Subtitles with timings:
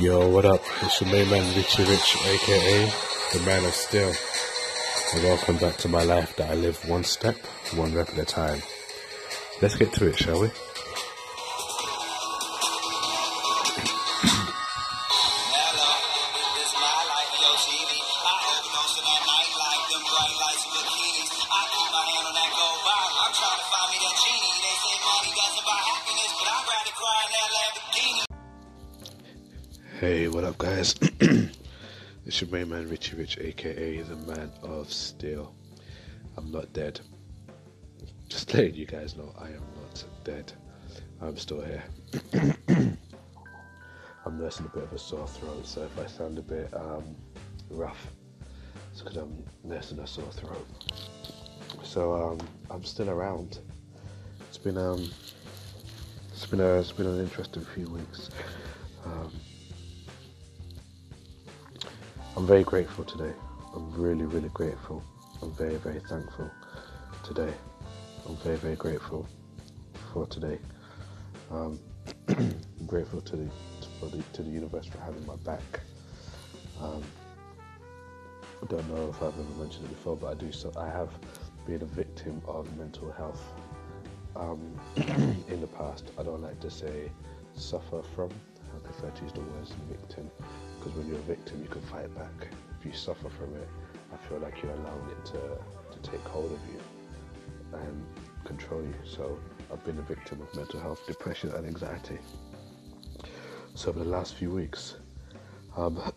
[0.00, 0.62] Yo, what up?
[0.80, 2.90] It's your main man Richie Rich, aka
[3.34, 4.10] the Man of Steel.
[5.12, 7.36] And welcome back to my life that I live one step,
[7.74, 8.62] one rep at a time.
[9.60, 10.48] Let's get to it, shall we?
[30.80, 30.94] Guys?
[32.24, 35.54] it's your main man Richie Rich, aka the Man of Steel.
[36.38, 36.98] I'm not dead.
[38.30, 40.50] Just letting you guys know I am not dead.
[41.20, 41.84] I'm still here.
[44.24, 47.14] I'm nursing a bit of a sore throat, so if I sound a bit um,
[47.68, 48.06] rough,
[48.90, 50.66] it's because I'm nursing a sore throat.
[51.82, 52.38] So um,
[52.70, 53.58] I'm still around.
[54.48, 55.10] It's been um,
[56.32, 58.30] it's been a, it's been an interesting few weeks.
[59.04, 59.30] Um,
[62.36, 63.34] I'm very grateful today.
[63.74, 65.04] I'm really, really grateful.
[65.42, 66.50] I'm very, very thankful
[67.22, 67.52] today.
[68.26, 69.28] I'm very, very grateful
[70.12, 70.58] for today.
[71.50, 71.78] Um,
[72.28, 73.50] I'm grateful to the,
[74.00, 75.80] for the to the universe for having my back.
[76.80, 77.02] Um,
[78.62, 80.52] I don't know if I've ever mentioned it before, but I do.
[80.52, 81.10] So I have
[81.66, 83.44] been a victim of mental health
[84.36, 84.80] um,
[85.48, 86.12] in the past.
[86.18, 87.10] I don't like to say
[87.54, 88.30] suffer from.
[88.74, 90.30] I prefer to use the words victim
[90.80, 92.48] because when you're a victim, you can fight back.
[92.78, 93.68] If you suffer from it,
[94.12, 96.80] I feel like you're allowing it to, to take hold of you
[97.78, 98.06] and
[98.44, 98.94] control you.
[99.04, 99.38] So
[99.70, 102.18] I've been a victim of mental health, depression, and anxiety.
[103.74, 104.96] So over the last few weeks,
[105.76, 106.00] um,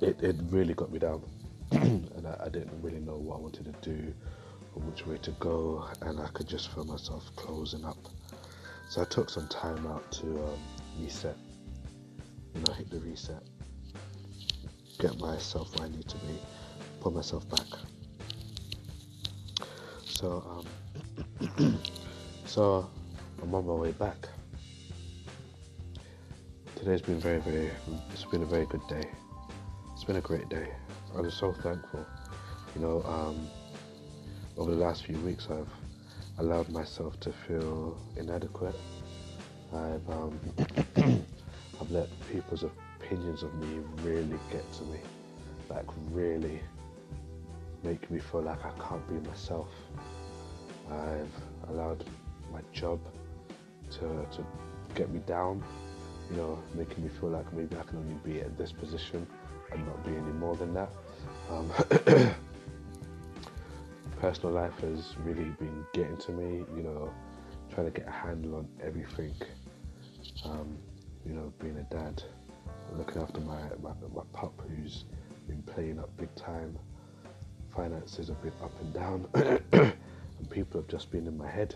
[0.00, 1.22] it, it really got me down,
[1.72, 4.14] and I, I didn't really know what I wanted to do
[4.74, 7.98] or which way to go, and I could just feel myself closing up.
[8.88, 10.58] So I took some time out to um,
[11.00, 11.36] reset,
[12.54, 13.42] you know, hit the reset,
[14.98, 16.38] get myself where I need to be,
[17.00, 17.66] put myself back.
[20.04, 20.64] So,
[21.58, 21.78] um,
[22.46, 22.90] so
[23.42, 24.16] I'm on my way back.
[26.76, 27.70] Today's been very, very,
[28.12, 29.08] it's been a very good day.
[29.92, 30.68] It's been a great day.
[31.16, 32.06] I'm so thankful.
[32.74, 33.48] You know, um,
[34.56, 35.68] over the last few weeks, I've
[36.38, 38.76] allowed myself to feel inadequate.
[39.72, 40.38] I've um,
[41.88, 42.64] I've let people's
[43.00, 45.00] opinions of me really get to me,
[45.70, 46.60] like really
[47.82, 49.68] make me feel like I can't be myself.
[50.90, 51.32] I've
[51.68, 52.04] allowed
[52.52, 53.00] my job
[53.92, 54.44] to to
[54.94, 55.62] get me down,
[56.30, 59.26] you know, making me feel like maybe I can only be at this position
[59.72, 60.90] and not be any more than that.
[61.50, 61.70] Um,
[64.20, 67.12] personal life has really been getting to me, you know,
[67.72, 69.34] trying to get a handle on everything.
[70.44, 70.76] Um,
[71.28, 72.22] you know, being a dad,
[72.96, 75.04] looking after my, my, my pup who's
[75.46, 76.76] been playing up big time.
[77.76, 79.28] Finances have been up and down,
[79.72, 81.74] and people have just been in my head.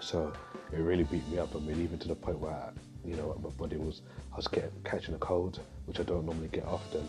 [0.00, 0.32] So
[0.72, 1.54] it really beat me up.
[1.54, 2.70] I mean, even to the point where, I,
[3.04, 4.02] you know, my body was,
[4.32, 7.08] I was getting, catching a cold, which I don't normally get often.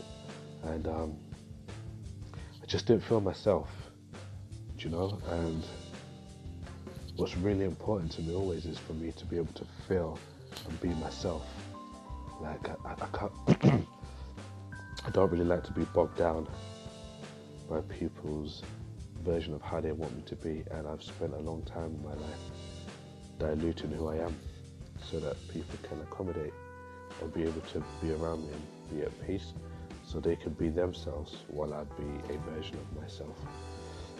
[0.64, 1.18] And um,
[2.62, 3.70] I just didn't feel myself,
[4.78, 5.20] you know?
[5.30, 5.66] And
[7.16, 10.20] what's really important to me always is for me to be able to feel
[10.68, 11.46] and be myself.
[12.42, 13.88] Like, I, I, I can't,
[15.06, 16.48] I don't really like to be bogged down
[17.70, 18.64] by people's
[19.24, 20.64] version of how they want me to be.
[20.72, 22.40] And I've spent a long time in my life
[23.40, 24.36] diluting who I am
[25.04, 26.54] so that people can accommodate
[27.22, 29.54] or be able to be around me and be at peace
[30.04, 33.36] so they can be themselves while I'd be a version of myself.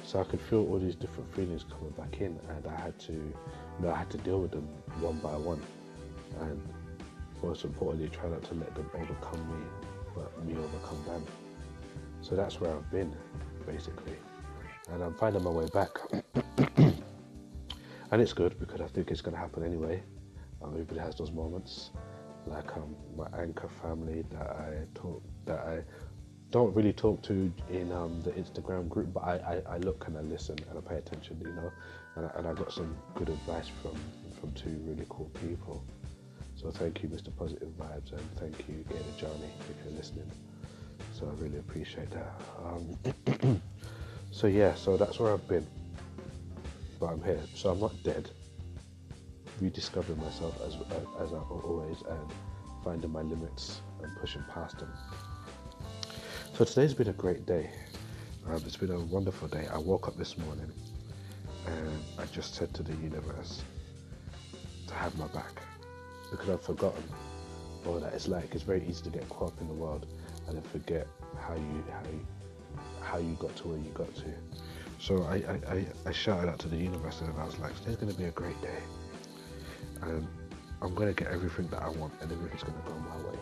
[0.04, 3.14] So I could feel all these different feelings coming back in and I had to
[3.14, 4.68] you know, I had to deal with them
[5.00, 5.62] one by one
[6.42, 6.62] and
[7.44, 9.66] most importantly try not to let them overcome me
[10.16, 11.24] but me overcome them.
[12.22, 13.14] So that's where I've been
[13.68, 14.14] basically.
[14.92, 15.90] And I'm finding my way back.
[16.78, 20.02] and it's good because I think it's going to happen anyway.
[20.62, 21.92] Um, everybody has those moments,
[22.48, 25.82] like um, my anchor family that I talk, that I
[26.52, 30.18] don't really talk to in um, the Instagram group, but I, I, I, look and
[30.18, 31.72] I listen and I pay attention, you know,
[32.16, 33.96] and I, and I got some good advice from
[34.40, 35.84] from two really cool people.
[36.66, 37.30] So thank you, Mr.
[37.38, 40.32] Positive Vibes, and thank you, Gator Johnny, if you're listening.
[41.14, 42.42] So I really appreciate that.
[42.66, 43.62] Um,
[44.32, 45.68] so yeah, so that's where I've been,
[47.00, 47.40] but I'm here.
[47.54, 48.32] So I'm not dead.
[49.62, 50.74] Rediscovering myself as
[51.22, 52.32] as I always and
[52.84, 54.92] finding my limits and pushing past them.
[56.56, 57.70] So today's been a great day.
[58.48, 59.68] Um, it's been a wonderful day.
[59.72, 60.72] I woke up this morning
[61.68, 63.62] and I just said to the universe
[64.88, 65.62] to have my back
[66.36, 67.04] because I've forgotten
[67.86, 68.54] all that it's like.
[68.54, 70.06] It's very easy to get caught up in the world
[70.48, 71.08] and then forget
[71.40, 72.28] how you how you,
[73.02, 74.34] how you got to where you got to.
[75.00, 77.98] So I, I, I, I shouted out to the universe and I was like, today's
[77.98, 78.80] going to be a great day.
[80.02, 80.28] And
[80.82, 83.38] I'm going to get everything that I want and everything's going to go my way.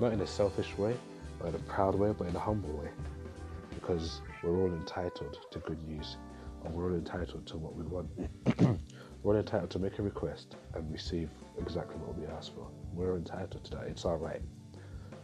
[0.00, 0.96] Not in a selfish way,
[1.40, 2.88] not in a proud way, but in a humble way.
[3.74, 6.16] Because we're all entitled to good news
[6.64, 8.08] and we're all entitled to what we want.
[9.22, 11.28] we're entitled to make a request and receive
[11.60, 12.68] exactly what we ask for.
[12.94, 13.86] We're entitled to that.
[13.86, 14.40] It's our right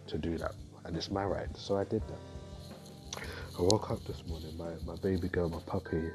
[0.09, 0.53] to do that.
[0.85, 1.49] And it's my right.
[1.57, 3.23] So I did that.
[3.59, 6.11] I woke up this morning, my, my baby girl, my puppy,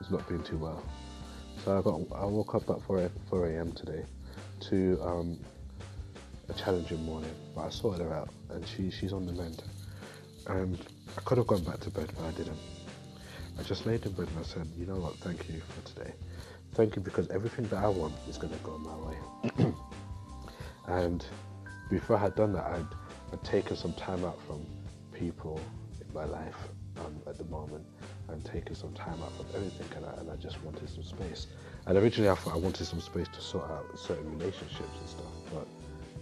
[0.00, 0.82] is not doing too well.
[1.64, 3.72] So I got I woke up at 4, 4 a.m.
[3.72, 4.04] today
[4.68, 5.38] to um,
[6.48, 9.62] a challenging morning, but I sorted her out and she, she's on the mend.
[10.48, 10.78] And
[11.16, 12.58] I could have gone back to bed, but I didn't.
[13.58, 16.12] I just laid in bed and I said, you know what, thank you for today.
[16.76, 19.72] Thank you because everything that I want is going to go my way.
[20.88, 21.24] and
[21.88, 22.86] before I had done that, I'd,
[23.32, 24.60] I'd taken some time out from
[25.10, 25.58] people
[25.98, 26.68] in my life
[26.98, 27.82] um, at the moment
[28.28, 31.46] and taken some time out from everything and I, and I just wanted some space.
[31.86, 35.32] And originally I thought I wanted some space to sort out certain relationships and stuff,
[35.54, 35.66] but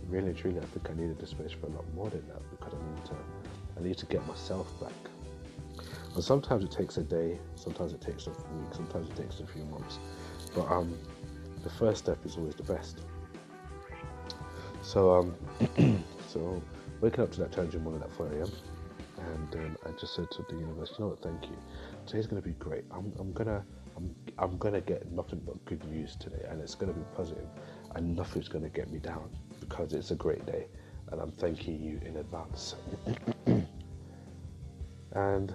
[0.08, 2.74] really truly, I think I needed the space for a lot more than that because
[2.74, 3.16] I need to,
[3.76, 4.92] I need to get myself back.
[6.14, 9.46] And sometimes it takes a day, sometimes it takes a week, sometimes it takes a
[9.46, 9.98] few months.
[10.54, 10.96] But um,
[11.62, 13.00] the first step is always the best.
[14.82, 16.62] So um, so
[17.00, 18.50] waking up to that challenging morning at 4 a.m.
[19.18, 21.56] and um, I just said to the universe, you know what, thank you.
[22.06, 22.84] Today's gonna be great.
[22.90, 23.64] I'm, I'm gonna
[23.96, 27.46] I'm, I'm gonna get nothing but good news today, and it's gonna be positive,
[27.94, 29.30] and nothing's gonna get me down
[29.60, 30.66] because it's a great day
[31.10, 32.76] and I'm thanking you in advance.
[35.12, 35.54] and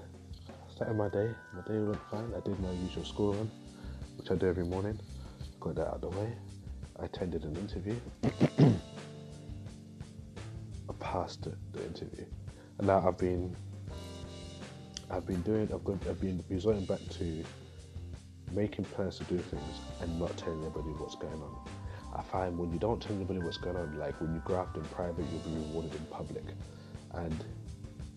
[0.69, 1.36] started my day.
[1.54, 2.34] My day went fine.
[2.36, 3.52] I did my usual school run,
[4.19, 5.00] which I do every morning.
[5.62, 6.33] Got that out of the way.
[7.00, 7.95] I attended an interview.
[10.89, 12.25] I passed the, the, interview,
[12.77, 13.56] and now I've been,
[15.10, 17.44] I've been doing, I've, got, I've been resorting back to
[18.51, 21.69] making plans to do things and not telling anybody what's going on.
[22.13, 24.83] I find when you don't tell anybody what's going on, like when you graft in
[24.86, 26.44] private, you'll be rewarded in public.
[27.13, 27.45] And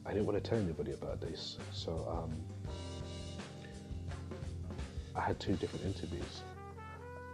[0.05, 2.35] I didn't want to tell anybody about this, so um,
[5.23, 6.43] I had two different interviews,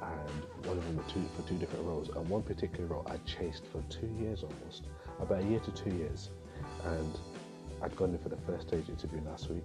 [0.03, 2.11] and one of them were two for two different roles.
[2.11, 4.83] And one particular role I chased for two years almost,
[5.21, 6.29] about a year to two years,
[6.85, 7.19] and
[7.81, 9.65] I'd gone in for the first stage interview last week,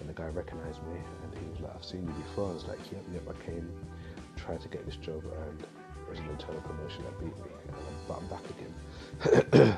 [0.00, 2.64] and the guy recognized me, and he was like, "I've seen you before." I was
[2.64, 3.70] like, "Yep, yep, I came,
[4.36, 5.66] tried to get this job, and."
[6.08, 7.50] There was an internal promotion that beat me,
[8.08, 9.76] but I'm back again.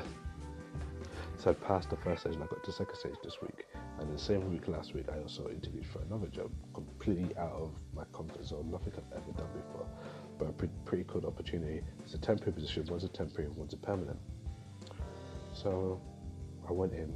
[1.37, 3.65] so I passed the first stage and I got to second stage this week.
[4.01, 7.71] And the same week last week, I also interviewed for another job, completely out of
[7.93, 9.85] my comfort zone, nothing I've ever done before,
[10.39, 11.83] but a pretty, pretty cool opportunity.
[12.03, 14.17] It's a temporary position, one's a temporary, one's a permanent.
[15.53, 16.01] So
[16.67, 17.15] I went in,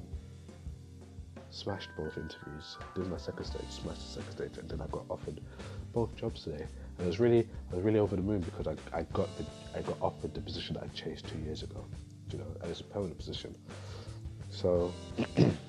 [1.50, 5.06] smashed both interviews, did my second stage, smashed the second stage, and then I got
[5.10, 5.42] offered
[5.92, 6.68] both jobs today.
[7.00, 9.46] And I was really, I was really over the moon because I, I got the,
[9.76, 11.84] I got offered the position that I chased two years ago,
[12.32, 13.56] you know, and it's a permanent position.
[14.52, 14.94] So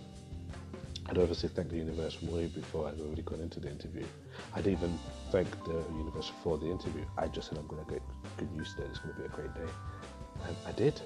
[1.09, 4.05] I'd obviously thank the universe way before I'd already gone into the interview.
[4.55, 4.99] I'd even
[5.31, 7.05] thank the universe for the interview.
[7.17, 8.03] I just said I'm going to get
[8.37, 8.89] good news today.
[8.91, 9.71] It's going to be a great day,
[10.47, 11.01] and I did.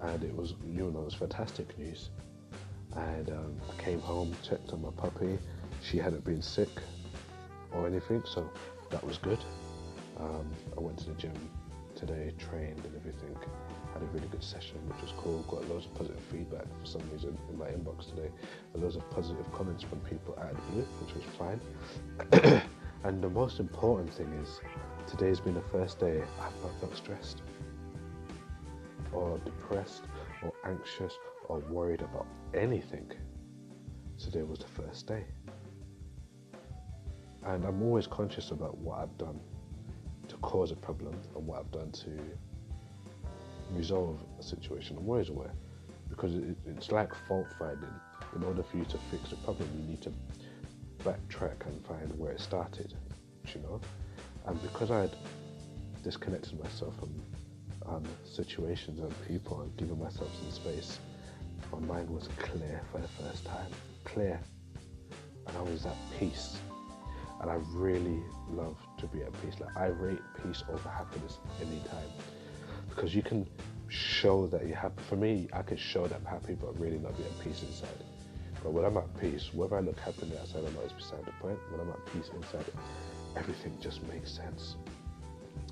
[0.00, 2.10] And it was, you know, it was fantastic news.
[2.96, 5.38] And um, I came home, checked on my puppy.
[5.82, 6.70] She hadn't been sick
[7.72, 8.48] or anything, so
[8.90, 9.38] that was good.
[10.18, 11.32] Um, I went to the gym
[11.96, 13.36] today, trained and everything.
[13.94, 15.42] Had a really good session, which was cool.
[15.48, 18.28] Got loads of positive feedback for some reason in my inbox today.
[18.72, 20.58] And loads of positive comments from people out of
[21.00, 21.60] which was fine.
[23.04, 24.60] and the most important thing is,
[25.06, 27.42] today's been the first day I've not felt stressed
[29.12, 30.02] or depressed
[30.42, 31.16] or anxious
[31.48, 33.12] or worried about anything.
[34.18, 35.24] Today was the first day.
[37.44, 39.38] And I'm always conscious about what I've done
[40.26, 42.10] to cause a problem and what I've done to
[43.76, 44.96] resolve a situation.
[44.98, 45.52] I'm always aware
[46.08, 47.94] because it, it's like fault finding.
[48.34, 50.12] In order for you to fix a problem, you need to
[51.04, 52.94] backtrack and find where it started.
[53.54, 53.80] You know,
[54.46, 55.16] and because I had
[56.02, 57.14] disconnected myself from
[57.86, 60.98] um, situations and people and given myself some space,
[61.72, 63.70] my mind was clear for the first time.
[64.04, 64.40] Clear.
[65.46, 66.56] And I was at peace.
[67.40, 69.60] And I really love to be at peace.
[69.60, 72.08] Like I rate peace over happiness anytime.
[72.94, 73.46] Because you can
[73.88, 75.02] show that you're happy.
[75.08, 78.04] For me, I can show that I'm happy but really not be at peace inside.
[78.62, 81.32] But when I'm at peace, whether I look happy outside or not is beside the
[81.32, 81.58] point.
[81.70, 82.64] When I'm at peace inside,
[83.36, 84.76] everything just makes sense.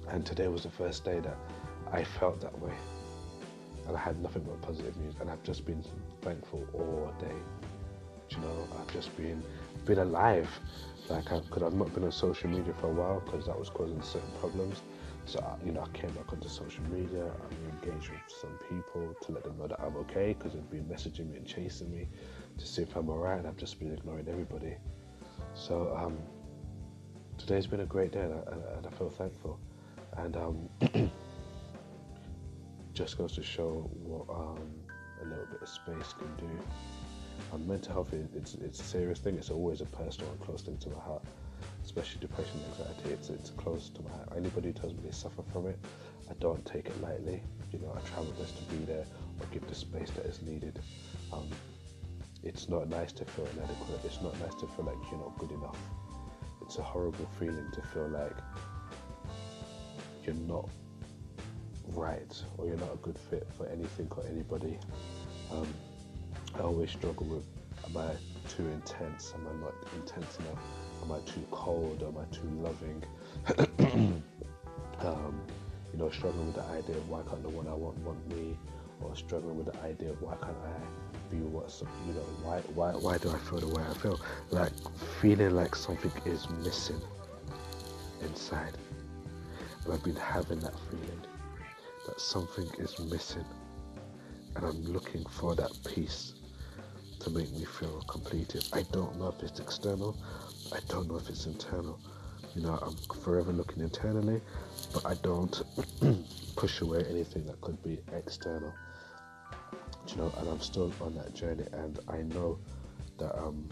[0.09, 1.37] And today was the first day that
[1.91, 2.75] I felt that way.
[3.87, 5.15] And I had nothing but positive news.
[5.21, 5.83] And I've just been
[6.21, 7.35] thankful all day.
[8.29, 9.43] Do you know, I've just been
[9.85, 10.49] been alive.
[11.09, 14.01] Like, because I've not been on social media for a while because that was causing
[14.03, 14.83] certain problems.
[15.25, 17.25] So, you know, I came back onto social media.
[17.25, 20.85] I'm engaged with some people to let them know that I'm okay because they've been
[20.85, 22.09] messaging me and chasing me
[22.59, 23.39] to see if I'm alright.
[23.39, 24.77] And I've just been ignoring everybody.
[25.55, 26.19] So, um,
[27.39, 29.59] today's been a great day and I, and I feel thankful.
[30.17, 30.69] And um,
[32.95, 34.59] just goes to show what um,
[35.23, 36.59] a little bit of space can do.
[37.53, 39.37] And mental health, it's, it's a serious thing.
[39.37, 41.23] It's always a personal and close thing to my heart,
[41.85, 43.11] especially depression and anxiety.
[43.11, 44.33] It's, it's close to my heart.
[44.37, 45.79] Anybody who tells me they suffer from it,
[46.31, 47.43] I don't take it lightly.
[47.73, 49.05] You know, I try my best to be there
[49.41, 50.79] or give the space that is needed.
[51.33, 51.49] Um,
[52.43, 54.01] it's not nice to feel inadequate.
[54.05, 55.79] It's not nice to feel like you're not good enough.
[56.63, 58.37] It's a horrible feeling to feel like
[60.25, 60.69] you're not
[61.95, 64.79] right or you're not a good fit for anything or anybody.
[65.51, 65.67] Um,
[66.55, 67.45] I always struggle with
[67.85, 68.15] am I
[68.49, 69.33] too intense?
[69.35, 70.59] Am I not intense enough?
[71.03, 72.03] Am I too cold?
[72.03, 73.03] Am I too loving?
[75.01, 75.41] um,
[75.93, 78.57] you know, struggling with the idea of why can't the one I want want me,
[79.01, 81.73] or struggling with the idea of why can't I be what
[82.07, 84.21] you know why why why do I feel the way I feel?
[84.51, 84.73] Like
[85.21, 87.01] feeling like something is missing
[88.23, 88.77] inside.
[89.85, 91.23] And I've been having that feeling
[92.07, 93.45] that something is missing.
[94.55, 96.35] And I'm looking for that peace
[97.21, 98.67] to make me feel completed.
[98.73, 100.17] I don't know if it's external,
[100.73, 102.01] I don't know if it's internal.
[102.55, 104.41] You know, I'm forever looking internally,
[104.93, 105.63] but I don't
[106.57, 108.73] push away anything that could be external.
[110.09, 112.59] You know, and I'm still on that journey, and I know
[113.19, 113.69] that um,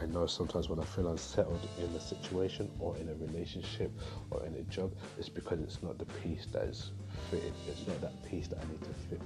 [0.00, 3.92] I know sometimes when I feel unsettled in a situation or in a relationship
[4.30, 6.90] or in a job, it's because it's not the piece that is
[7.30, 7.52] fitting.
[7.68, 9.20] It's not that piece that I need to fit.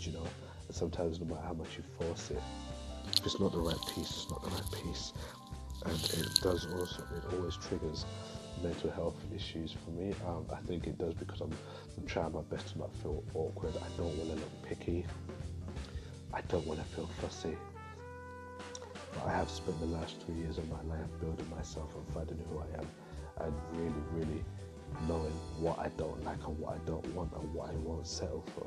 [0.00, 0.26] Do you know?
[0.66, 2.42] And sometimes no matter how much you force it,
[3.16, 5.12] if it's not the right piece, it's not the right piece.
[5.84, 8.06] And it does also, it always triggers
[8.62, 10.14] mental health issues for me.
[10.26, 11.52] Um, I think it does because I'm,
[11.98, 13.74] I'm trying my best to not feel awkward.
[13.76, 15.04] I don't want to look picky.
[16.32, 17.56] I don't want to feel fussy.
[19.24, 22.58] I have spent the last three years of my life building myself and finding who
[22.58, 22.88] I am
[23.46, 24.44] and really, really
[25.08, 28.44] knowing what I don't like and what I don't want and what I won't settle
[28.54, 28.66] for.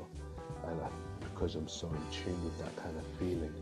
[0.70, 0.88] And I,
[1.20, 3.52] because I'm so in tune with that kind of feeling,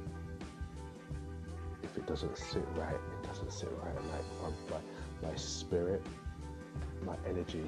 [1.83, 2.97] if it doesn't sit right,
[3.37, 3.95] it doesn't sit right.
[3.95, 4.81] Like
[5.23, 6.05] my, my spirit,
[7.05, 7.65] my energy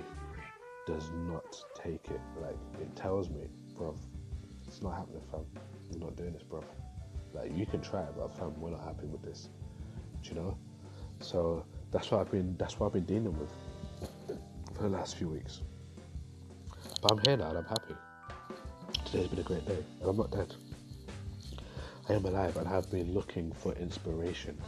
[0.87, 2.21] does not take it.
[2.41, 3.95] Like it tells me, bro,
[4.67, 5.45] it's not happening, fam.
[5.91, 6.65] You're not doing this, bro.
[7.35, 9.49] Like you can try it, but fam, we're not happy with this.
[10.23, 10.59] Do you know?
[11.21, 12.57] So that's what I've been.
[12.59, 13.51] That's what I've been dealing with
[14.75, 15.61] for the last few weeks.
[17.03, 17.95] But I'm here now, and I'm happy.
[19.05, 20.55] Today's been a great day, and I'm not dead.
[22.09, 24.59] I am alive, and have been looking for inspiration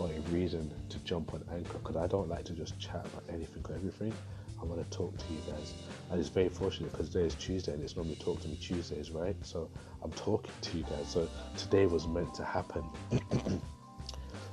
[0.00, 3.24] or a reason to jump on Anchor because I don't like to just chat about
[3.28, 4.12] anything or everything.
[4.60, 5.74] I want to talk to you guys.
[6.10, 9.10] And it's very fortunate because today is Tuesday and it's normally Talk to Me Tuesdays,
[9.10, 9.36] right?
[9.42, 9.70] So
[10.02, 11.08] I'm talking to you guys.
[11.08, 12.84] So today was meant to happen.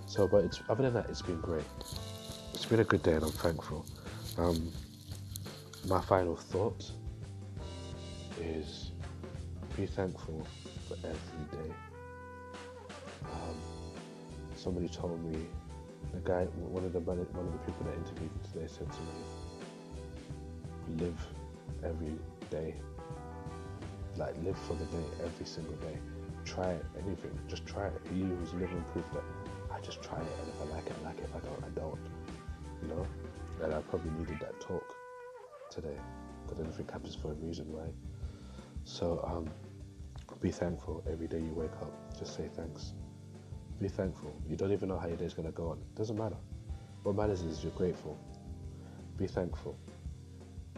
[0.05, 1.65] so, but it's other than that, it's been great.
[2.53, 3.85] It's been a good day and I'm thankful.
[4.37, 4.71] Um,
[5.87, 6.89] my final thought
[8.39, 8.91] is
[9.75, 10.45] be thankful
[10.87, 11.73] for every day.
[13.25, 13.76] Um,
[14.57, 15.37] somebody told me,
[16.13, 19.01] the guy, one of the one of the people that interviewed me today said to
[19.01, 21.27] me, live
[21.83, 22.13] every
[22.49, 22.75] day.
[24.17, 25.97] Like live for the day every single day.
[26.45, 27.37] Try anything.
[27.47, 28.01] Just try it.
[28.13, 29.23] He was living proof that
[29.71, 31.25] I just try it and if I like it, I like it.
[31.25, 31.99] If I don't, I don't.
[32.81, 33.05] You know?
[33.63, 34.95] And I probably needed that talk
[35.69, 35.97] today.
[36.43, 37.93] Because everything happens for a reason, right?
[38.85, 39.49] So um
[40.41, 41.91] be thankful every day you wake up.
[42.17, 42.93] Just say thanks.
[43.81, 44.35] Be thankful.
[44.49, 45.77] You don't even know how your day's gonna go on.
[45.79, 46.37] It Doesn't matter.
[47.03, 48.17] What matters is you're grateful.
[49.17, 49.77] Be thankful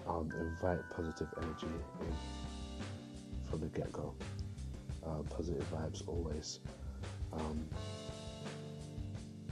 [0.08, 1.68] um, invite positive energy
[2.02, 2.16] in
[3.50, 4.16] from the get go.
[5.06, 6.60] uh, positive vibes always.
[7.34, 7.66] Um,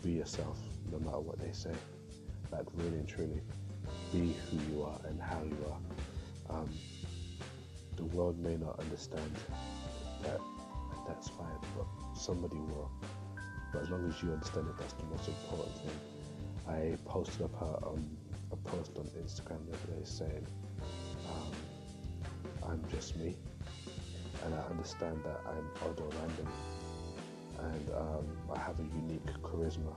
[0.04, 0.60] be yourself,
[0.92, 1.74] no matter what they say.
[2.52, 3.42] Like really and truly,
[4.12, 6.58] be who you are and how you are.
[6.60, 6.70] Um,
[7.98, 9.36] the world may not understand
[10.24, 11.86] that, and that's fine, but
[12.18, 12.92] somebody will.
[13.72, 16.00] But as long as you understand it, that's the most important thing.
[16.68, 18.18] I posted up a, um,
[18.52, 20.48] a post on Instagram the other day saying,
[21.30, 23.36] um, I'm just me,
[24.46, 26.48] and I understand that I'm odd or random,
[27.60, 29.96] and um, I have a unique charisma,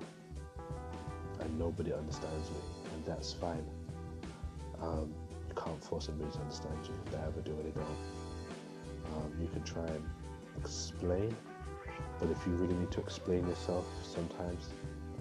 [1.41, 2.59] and nobody understands me,
[2.95, 3.65] and that's fine.
[4.83, 5.13] Um,
[5.49, 6.95] you can't force anybody to understand you.
[7.07, 7.87] If they ever do, they don't.
[9.41, 10.05] You can try and
[10.59, 11.35] explain,
[12.21, 14.69] but if you really need to explain yourself sometimes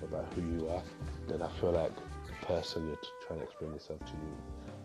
[0.04, 0.84] about who you are,
[1.28, 4.38] then I feel like the person you're trying to explain yourself to you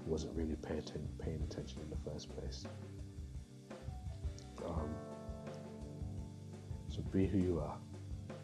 [0.07, 0.83] wasn't really paying,
[1.19, 2.65] paying attention in the first place.
[4.65, 4.95] Um,
[6.89, 7.77] so be who you are.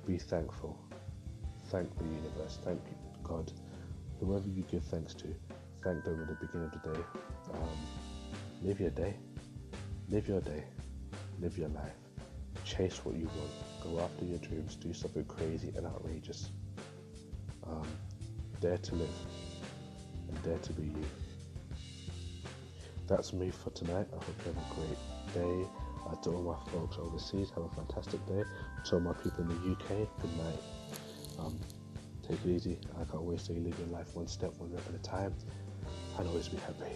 [0.07, 0.77] Be thankful.
[1.69, 2.59] Thank the universe.
[2.65, 2.81] Thank
[3.23, 3.53] God.
[4.19, 5.35] Whoever you give thanks to,
[5.85, 7.01] thank them at the beginning of the day.
[7.53, 7.69] Um,
[8.63, 9.15] live your day.
[10.09, 10.65] Live your day.
[11.41, 12.10] Live your life.
[12.71, 13.51] Chase what you want.
[13.83, 14.77] Go after your dreams.
[14.77, 16.51] Do something crazy and outrageous.
[17.67, 17.87] Um,
[18.61, 19.09] dare to live
[20.29, 21.05] and dare to be you.
[23.09, 24.07] That's me for tonight.
[24.13, 25.69] I hope you have a great day.
[26.07, 28.45] Uh, to all my folks overseas, have a fantastic day.
[28.85, 30.61] To all my people in the UK, good night.
[31.41, 31.59] Um,
[32.23, 32.79] take it easy.
[32.97, 35.35] Like I always say, live your life one step, one rep at a time,
[36.19, 36.95] and always be happy.